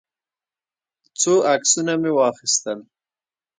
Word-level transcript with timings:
څو 1.19 1.33
عکسونه 1.51 1.93
مې 2.01 2.11
واخیستل. 2.17 2.79